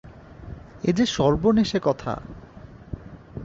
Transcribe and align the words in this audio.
এ 0.83 0.91
যে 0.93 1.05
সর্বনেশে 1.05 1.79
কথা! 1.83 2.13